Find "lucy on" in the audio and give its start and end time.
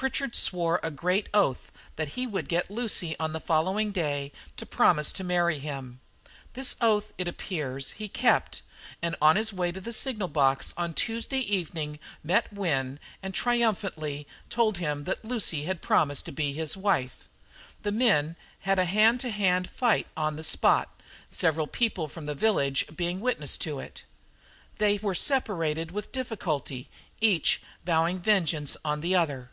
2.70-3.34